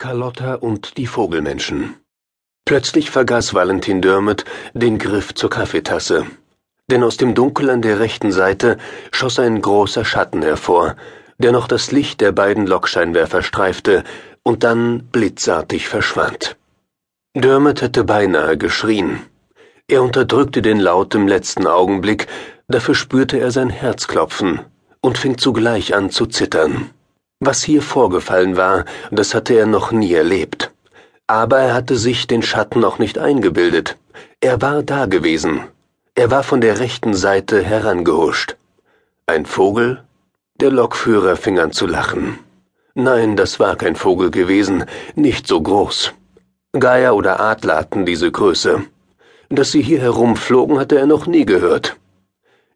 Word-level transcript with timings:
Carlotta 0.00 0.54
und 0.54 0.96
die 0.96 1.06
Vogelmenschen. 1.06 1.94
Plötzlich 2.64 3.10
vergaß 3.10 3.52
Valentin 3.52 4.00
Dermot 4.00 4.46
den 4.72 4.96
Griff 4.96 5.34
zur 5.34 5.50
Kaffeetasse, 5.50 6.24
denn 6.90 7.02
aus 7.02 7.18
dem 7.18 7.34
Dunkel 7.34 7.68
an 7.68 7.82
der 7.82 8.00
rechten 8.00 8.32
Seite 8.32 8.78
schoss 9.12 9.38
ein 9.38 9.60
großer 9.60 10.06
Schatten 10.06 10.40
hervor, 10.40 10.96
der 11.36 11.52
noch 11.52 11.68
das 11.68 11.92
Licht 11.92 12.22
der 12.22 12.32
beiden 12.32 12.66
Lokscheinwerfer 12.66 13.42
streifte 13.42 14.02
und 14.42 14.64
dann 14.64 15.06
blitzartig 15.12 15.86
verschwand. 15.86 16.56
Dermot 17.36 17.82
hätte 17.82 18.02
beinahe 18.02 18.56
geschrien. 18.56 19.20
Er 19.86 20.02
unterdrückte 20.02 20.62
den 20.62 20.80
Laut 20.80 21.14
im 21.14 21.28
letzten 21.28 21.66
Augenblick, 21.66 22.26
dafür 22.68 22.94
spürte 22.94 23.38
er 23.38 23.50
sein 23.50 23.68
Herz 23.68 24.08
klopfen 24.08 24.60
und 25.02 25.18
fing 25.18 25.36
zugleich 25.36 25.94
an 25.94 26.08
zu 26.08 26.24
zittern. 26.24 26.88
Was 27.42 27.62
hier 27.62 27.80
vorgefallen 27.80 28.58
war, 28.58 28.84
das 29.10 29.34
hatte 29.34 29.54
er 29.54 29.64
noch 29.64 29.92
nie 29.92 30.12
erlebt. 30.12 30.70
Aber 31.26 31.58
er 31.58 31.72
hatte 31.72 31.96
sich 31.96 32.26
den 32.26 32.42
Schatten 32.42 32.84
auch 32.84 32.98
nicht 32.98 33.16
eingebildet. 33.16 33.96
Er 34.40 34.60
war 34.60 34.82
da 34.82 35.06
gewesen. 35.06 35.62
Er 36.14 36.30
war 36.30 36.42
von 36.42 36.60
der 36.60 36.80
rechten 36.80 37.14
Seite 37.14 37.62
herangehuscht. 37.62 38.56
Ein 39.26 39.46
Vogel? 39.46 40.02
Der 40.56 40.70
Lokführer 40.70 41.36
fing 41.36 41.58
an 41.58 41.72
zu 41.72 41.86
lachen. 41.86 42.38
Nein, 42.94 43.36
das 43.36 43.58
war 43.58 43.76
kein 43.76 43.96
Vogel 43.96 44.30
gewesen, 44.30 44.84
nicht 45.14 45.46
so 45.46 45.62
groß. 45.62 46.12
Geier 46.72 47.14
oder 47.14 47.40
Adler 47.40 47.76
hatten 47.76 48.04
diese 48.04 48.30
Größe. 48.30 48.82
Dass 49.48 49.72
sie 49.72 49.80
hier 49.82 50.00
herumflogen, 50.00 50.78
hatte 50.78 50.98
er 50.98 51.06
noch 51.06 51.26
nie 51.26 51.46
gehört. 51.46 51.96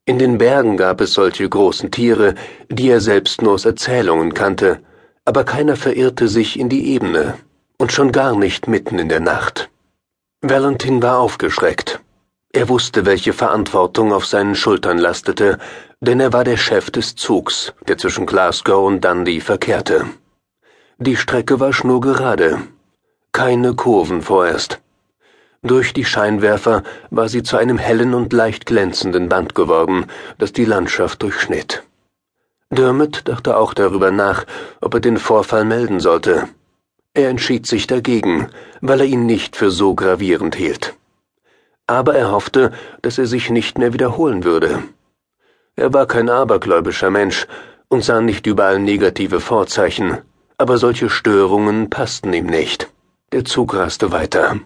In 0.07 0.19
den 0.19 0.37
Bergen 0.37 0.77
gab 0.77 1.01
es 1.01 1.15
solche 1.15 1.49
großen 1.49 1.91
Tiere, 1.91 2.35
die 2.69 2.91
er 2.91 3.01
selbst 3.01 3.41
nur 3.41 3.55
aus 3.55 3.65
Erzählungen 3.65 4.35
kannte, 4.35 4.81
aber 5.25 5.45
keiner 5.45 5.77
verirrte 5.77 6.29
sich 6.29 6.59
in 6.59 6.69
die 6.69 6.93
Ebene, 6.93 7.39
und 7.79 7.91
schon 7.91 8.13
gar 8.13 8.37
nicht 8.37 8.69
mitten 8.69 8.99
in 8.99 9.09
der 9.09 9.21
Nacht. 9.21 9.71
Valentin 10.43 11.03
war 11.03 11.21
aufgeschreckt. 11.21 12.01
Er 12.53 12.69
wusste, 12.69 13.07
welche 13.07 13.33
Verantwortung 13.33 14.13
auf 14.13 14.27
seinen 14.27 14.55
Schultern 14.55 14.99
lastete, 14.99 15.59
denn 16.01 16.21
er 16.21 16.35
war 16.35 16.45
der 16.45 16.59
Chef 16.59 16.91
des 16.91 17.17
Zugs, 17.17 17.73
der 17.89 17.97
zwischen 17.97 18.27
Glasgow 18.27 18.87
und 18.87 19.03
Dundee 19.03 19.41
verkehrte. 19.41 20.05
Die 20.99 21.17
Strecke 21.17 21.61
war 21.61 21.73
schnurgerade. 21.73 22.59
Keine 23.33 23.75
Kurven 23.75 24.21
vorerst. 24.21 24.84
Durch 25.65 25.95
die 25.95 26.05
Scheinwerfer 26.05 26.83
war 27.09 27.31
sie 27.31 27.43
zu 27.43 27.57
einem 27.57 27.79
hellen 27.79 28.13
und 28.13 28.35
leicht 28.35 28.67
glänzenden 28.67 29.31
Band 29.31 29.55
geworden, 29.55 30.05
das 30.37 30.53
die 30.53 30.67
Landschaft 30.67 31.23
durchschnitt. 31.23 31.83
Dermot 32.69 33.23
dachte 33.25 33.57
auch 33.57 33.73
darüber 33.73 34.11
nach, 34.11 34.45
ob 34.83 34.93
er 34.93 35.01
den 35.01 35.17
Vorfall 35.17 35.65
melden 35.65 36.01
sollte. 36.01 36.49
Er 37.15 37.31
entschied 37.31 37.67
sich 37.67 37.87
dagegen, 37.87 38.51
weil 38.83 39.01
er 39.01 39.07
ihn 39.07 39.25
nicht 39.25 39.57
für 39.57 39.71
so 39.71 39.95
gravierend 39.95 40.55
hielt. 40.55 40.95
Aber 41.87 42.15
er 42.15 42.31
hoffte, 42.31 42.71
dass 43.01 43.17
er 43.17 43.27
sich 43.27 43.49
nicht 43.49 43.79
mehr 43.79 43.95
wiederholen 43.95 44.45
würde. 44.45 44.83
Er 45.77 45.95
war 45.95 46.07
kein 46.07 46.29
abergläubischer 46.29 47.11
Mensch 47.11 47.47
und 47.89 48.05
sah 48.05 48.21
nicht 48.21 48.47
überall 48.47 48.81
negative 48.81 49.41
Vorzeichen, 49.41 50.19
aber 50.59 50.77
solche 50.77 51.09
Störungen 51.09 51.89
passten 51.89 52.35
ihm 52.35 52.47
nicht. 52.47 52.91
Der 53.33 53.47
Zug 53.47 53.75
raste 53.75 54.13
weiter. 54.13 54.61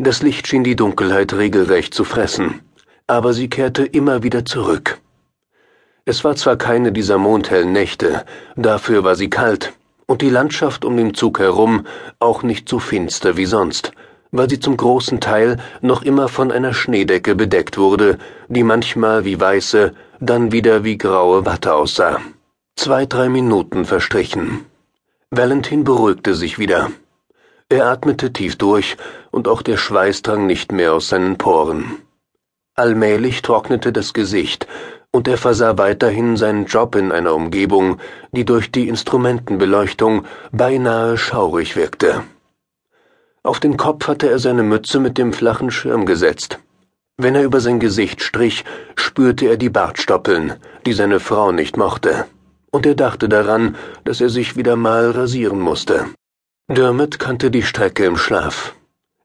Das 0.00 0.22
Licht 0.22 0.46
schien 0.46 0.62
die 0.62 0.76
Dunkelheit 0.76 1.32
regelrecht 1.32 1.92
zu 1.92 2.04
fressen, 2.04 2.60
aber 3.08 3.32
sie 3.32 3.50
kehrte 3.50 3.84
immer 3.84 4.22
wieder 4.22 4.44
zurück. 4.44 5.00
Es 6.04 6.22
war 6.22 6.36
zwar 6.36 6.56
keine 6.56 6.92
dieser 6.92 7.18
mondhellen 7.18 7.72
Nächte, 7.72 8.24
dafür 8.54 9.02
war 9.02 9.16
sie 9.16 9.28
kalt, 9.28 9.72
und 10.06 10.22
die 10.22 10.30
Landschaft 10.30 10.84
um 10.84 10.96
den 10.96 11.14
Zug 11.14 11.40
herum 11.40 11.84
auch 12.20 12.44
nicht 12.44 12.68
so 12.68 12.78
finster 12.78 13.36
wie 13.36 13.44
sonst, 13.44 13.90
weil 14.30 14.48
sie 14.48 14.60
zum 14.60 14.76
großen 14.76 15.20
Teil 15.20 15.56
noch 15.80 16.02
immer 16.02 16.28
von 16.28 16.52
einer 16.52 16.74
Schneedecke 16.74 17.34
bedeckt 17.34 17.76
wurde, 17.76 18.18
die 18.46 18.62
manchmal 18.62 19.24
wie 19.24 19.40
weiße, 19.40 19.94
dann 20.20 20.52
wieder 20.52 20.84
wie 20.84 20.96
graue 20.96 21.44
Watte 21.44 21.74
aussah. 21.74 22.20
Zwei, 22.76 23.04
drei 23.04 23.28
Minuten 23.28 23.84
verstrichen. 23.84 24.64
Valentin 25.30 25.82
beruhigte 25.82 26.36
sich 26.36 26.60
wieder. 26.60 26.92
Er 27.70 27.84
atmete 27.86 28.32
tief 28.32 28.56
durch, 28.56 28.96
und 29.30 29.46
auch 29.46 29.60
der 29.60 29.76
Schweiß 29.76 30.22
drang 30.22 30.46
nicht 30.46 30.72
mehr 30.72 30.94
aus 30.94 31.10
seinen 31.10 31.36
Poren. 31.36 31.98
Allmählich 32.74 33.42
trocknete 33.42 33.92
das 33.92 34.14
Gesicht, 34.14 34.66
und 35.10 35.28
er 35.28 35.36
versah 35.36 35.76
weiterhin 35.76 36.38
seinen 36.38 36.64
Job 36.64 36.94
in 36.94 37.12
einer 37.12 37.34
Umgebung, 37.34 37.98
die 38.32 38.46
durch 38.46 38.72
die 38.72 38.88
Instrumentenbeleuchtung 38.88 40.24
beinahe 40.50 41.18
schaurig 41.18 41.76
wirkte. 41.76 42.22
Auf 43.42 43.60
den 43.60 43.76
Kopf 43.76 44.08
hatte 44.08 44.30
er 44.30 44.38
seine 44.38 44.62
Mütze 44.62 44.98
mit 44.98 45.18
dem 45.18 45.34
flachen 45.34 45.70
Schirm 45.70 46.06
gesetzt. 46.06 46.58
Wenn 47.18 47.34
er 47.34 47.44
über 47.44 47.60
sein 47.60 47.80
Gesicht 47.80 48.22
strich, 48.22 48.64
spürte 48.96 49.46
er 49.46 49.58
die 49.58 49.70
Bartstoppeln, 49.70 50.54
die 50.86 50.94
seine 50.94 51.20
Frau 51.20 51.52
nicht 51.52 51.76
mochte, 51.76 52.24
und 52.70 52.86
er 52.86 52.94
dachte 52.94 53.28
daran, 53.28 53.76
dass 54.04 54.22
er 54.22 54.30
sich 54.30 54.56
wieder 54.56 54.76
mal 54.76 55.10
rasieren 55.10 55.60
musste. 55.60 56.06
Dermot 56.70 57.18
kannte 57.18 57.50
die 57.50 57.62
Strecke 57.62 58.04
im 58.04 58.18
Schlaf. 58.18 58.74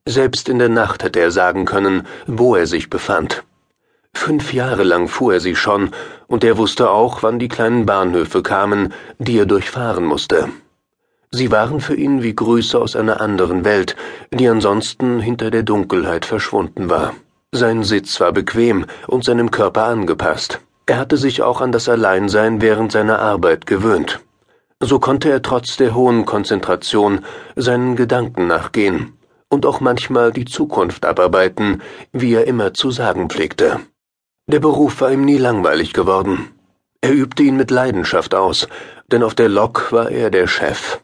Selbst 0.08 0.48
in 0.48 0.60
der 0.60 0.70
Nacht 0.70 1.04
hätte 1.04 1.20
er 1.20 1.30
sagen 1.30 1.66
können, 1.66 2.08
wo 2.26 2.56
er 2.56 2.68
sich 2.68 2.90
befand. 2.90 3.44
Fünf 4.14 4.54
Jahre 4.54 4.84
lang 4.84 5.10
fuhr 5.10 5.34
er 5.34 5.40
sie 5.42 5.58
schon, 5.58 5.92
und 6.28 6.46
er 6.46 6.58
wusste 6.58 6.90
auch, 6.90 7.22
wann 7.22 7.40
die 7.40 7.50
kleinen 7.50 7.86
Bahnhöfe 7.86 8.44
kamen, 8.44 8.94
die 9.20 9.38
er 9.38 9.46
durchfahren 9.46 10.06
musste. 10.06 10.48
Sie 11.32 11.52
waren 11.52 11.82
für 11.82 11.96
ihn 11.96 12.24
wie 12.24 12.34
Grüße 12.34 12.80
aus 12.80 12.96
einer 12.96 13.20
anderen 13.20 13.66
Welt, 13.66 13.98
die 14.32 14.48
ansonsten 14.48 15.20
hinter 15.20 15.52
der 15.52 15.64
Dunkelheit 15.64 16.24
verschwunden 16.24 16.90
war. 16.90 17.14
Sein 17.52 17.84
Sitz 17.84 18.22
war 18.22 18.32
bequem 18.32 18.86
und 19.08 19.26
seinem 19.26 19.52
Körper 19.52 19.84
angepasst. 19.84 20.62
Er 20.86 20.98
hatte 20.98 21.18
sich 21.18 21.42
auch 21.42 21.60
an 21.60 21.74
das 21.74 21.90
Alleinsein 21.90 22.62
während 22.62 22.94
seiner 22.94 23.20
Arbeit 23.20 23.66
gewöhnt. 23.66 24.22
So 24.86 25.00
konnte 25.00 25.30
er 25.32 25.42
trotz 25.42 25.78
der 25.78 25.96
hohen 25.96 26.26
Konzentration 26.26 27.22
seinen 27.56 27.96
Gedanken 27.96 28.48
nachgehen 28.48 29.14
und 29.48 29.66
auch 29.66 29.80
manchmal 29.80 30.34
die 30.34 30.44
Zukunft 30.44 31.06
abarbeiten, 31.06 31.82
wie 32.12 32.34
er 32.34 32.48
immer 32.48 32.74
zu 32.74 32.92
sagen 32.92 33.30
pflegte. 33.30 33.80
Der 34.48 34.60
Beruf 34.60 35.00
war 35.00 35.10
ihm 35.10 35.24
nie 35.24 35.38
langweilig 35.38 35.94
geworden. 35.94 36.50
Er 37.00 37.14
übte 37.14 37.44
ihn 37.44 37.56
mit 37.56 37.72
Leidenschaft 37.72 38.36
aus, 38.36 38.68
denn 39.10 39.24
auf 39.24 39.36
der 39.36 39.48
Lok 39.48 39.94
war 39.94 40.12
er 40.12 40.30
der 40.30 40.48
Chef. 40.48 41.00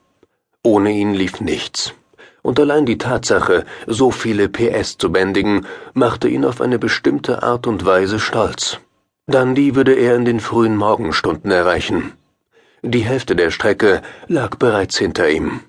Ohne 0.61 0.91
ihn 0.91 1.13
lief 1.13 1.39
nichts. 1.39 1.93
Und 2.41 2.59
allein 2.59 2.85
die 2.85 2.97
Tatsache, 2.97 3.63
so 3.87 4.11
viele 4.11 4.49
PS 4.49 4.97
zu 4.97 5.09
bändigen, 5.09 5.65
machte 5.93 6.27
ihn 6.27 6.43
auf 6.43 6.59
eine 6.59 6.79
bestimmte 6.79 7.43
Art 7.43 7.65
und 7.65 7.85
Weise 7.85 8.19
stolz. 8.19 8.79
Dann 9.25 9.55
die 9.55 9.75
würde 9.75 9.93
er 9.93 10.15
in 10.15 10.25
den 10.25 10.41
frühen 10.41 10.75
Morgenstunden 10.75 11.51
erreichen. 11.51 12.11
Die 12.81 13.01
Hälfte 13.01 13.35
der 13.35 13.51
Strecke 13.51 14.01
lag 14.27 14.55
bereits 14.55 14.97
hinter 14.97 15.29
ihm. 15.29 15.59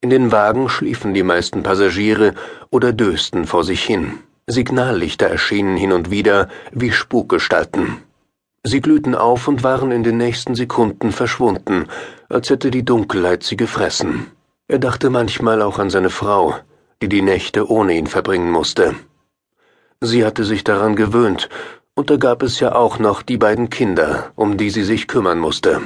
In 0.00 0.10
den 0.10 0.32
Wagen 0.32 0.68
schliefen 0.68 1.14
die 1.14 1.22
meisten 1.22 1.62
Passagiere 1.62 2.34
oder 2.70 2.92
dösten 2.92 3.46
vor 3.46 3.64
sich 3.64 3.84
hin. 3.84 4.18
Signallichter 4.46 5.28
erschienen 5.28 5.76
hin 5.76 5.92
und 5.92 6.10
wieder 6.10 6.48
wie 6.72 6.90
Spukgestalten. 6.90 7.98
Sie 8.64 8.80
glühten 8.80 9.14
auf 9.14 9.46
und 9.46 9.62
waren 9.62 9.92
in 9.92 10.02
den 10.02 10.16
nächsten 10.16 10.54
Sekunden 10.54 11.12
verschwunden, 11.12 11.86
als 12.28 12.50
hätte 12.50 12.70
die 12.70 12.84
Dunkelheit 12.84 13.42
sie 13.42 13.56
gefressen. 13.56 14.26
Er 14.66 14.78
dachte 14.78 15.08
manchmal 15.08 15.62
auch 15.62 15.78
an 15.78 15.88
seine 15.88 16.10
Frau, 16.10 16.56
die 17.00 17.08
die 17.08 17.22
Nächte 17.22 17.70
ohne 17.70 17.94
ihn 17.94 18.06
verbringen 18.06 18.50
musste. 18.50 18.94
Sie 20.00 20.24
hatte 20.24 20.44
sich 20.44 20.64
daran 20.64 20.96
gewöhnt, 20.96 21.48
und 21.94 22.10
da 22.10 22.16
gab 22.16 22.42
es 22.42 22.58
ja 22.60 22.74
auch 22.74 22.98
noch 22.98 23.22
die 23.22 23.36
beiden 23.36 23.70
Kinder, 23.70 24.32
um 24.34 24.56
die 24.56 24.70
sie 24.70 24.84
sich 24.84 25.06
kümmern 25.06 25.38
musste. 25.38 25.80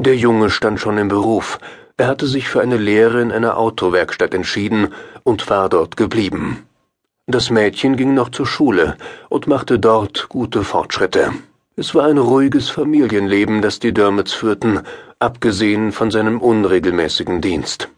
Der 0.00 0.14
Junge 0.14 0.48
stand 0.48 0.78
schon 0.78 0.96
im 0.96 1.08
Beruf, 1.08 1.58
er 1.96 2.06
hatte 2.06 2.28
sich 2.28 2.48
für 2.48 2.60
eine 2.60 2.76
Lehre 2.76 3.20
in 3.20 3.32
einer 3.32 3.58
Autowerkstatt 3.58 4.32
entschieden 4.32 4.94
und 5.24 5.50
war 5.50 5.68
dort 5.68 5.96
geblieben. 5.96 6.62
Das 7.26 7.50
Mädchen 7.50 7.96
ging 7.96 8.14
noch 8.14 8.28
zur 8.28 8.46
Schule 8.46 8.96
und 9.28 9.48
machte 9.48 9.80
dort 9.80 10.28
gute 10.28 10.62
Fortschritte. 10.62 11.32
Es 11.74 11.96
war 11.96 12.06
ein 12.06 12.18
ruhiges 12.18 12.70
Familienleben, 12.70 13.60
das 13.60 13.80
die 13.80 13.92
Dermots 13.92 14.32
führten, 14.34 14.82
abgesehen 15.18 15.90
von 15.90 16.12
seinem 16.12 16.40
unregelmäßigen 16.40 17.40
Dienst. 17.40 17.88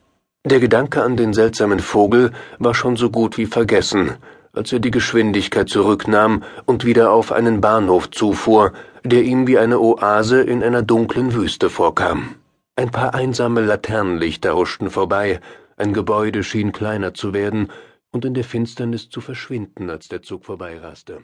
Der 0.47 0.59
Gedanke 0.59 1.03
an 1.03 1.19
den 1.19 1.35
seltsamen 1.35 1.81
Vogel 1.81 2.33
war 2.59 2.75
schon 2.75 2.97
so 2.97 3.11
gut 3.11 3.37
wie 3.37 3.45
vergessen, 3.45 4.15
als 4.55 4.73
er 4.73 4.81
die 4.81 4.91
Geschwindigkeit 4.91 5.69
zurücknahm 5.69 6.45
und 6.65 6.87
wieder 6.87 7.13
auf 7.13 7.31
einen 7.31 7.61
Bahnhof 7.61 8.11
zufuhr, 8.11 8.73
der 9.05 9.23
ihm 9.23 9.47
wie 9.47 9.59
eine 9.59 9.81
Oase 9.81 10.43
in 10.43 10.63
einer 10.63 10.83
dunklen 10.83 11.35
Wüste 11.35 11.71
vorkam. 11.71 12.37
Ein 12.77 12.91
paar 12.91 13.15
einsame 13.15 13.61
Laternenlichter 13.61 14.57
huschten 14.57 14.91
vorbei, 14.91 15.41
ein 15.77 15.93
Gebäude 15.93 16.45
schien 16.45 16.73
kleiner 16.73 17.15
zu 17.15 17.33
werden 17.33 17.71
und 18.11 18.25
in 18.25 18.35
der 18.35 18.45
Finsternis 18.45 19.09
zu 19.09 19.21
verschwinden, 19.21 19.91
als 19.91 20.09
der 20.09 20.23
Zug 20.23 20.45
vorbeiraste. 20.45 21.23